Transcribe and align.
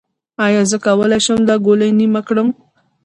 ایا 0.45 0.61
زه 0.69 0.77
کولی 0.85 1.19
شم 1.25 1.39
دا 1.49 1.55
ګولۍ 1.65 1.89
نیمه 1.99 2.21
کړم؟ 2.27 2.49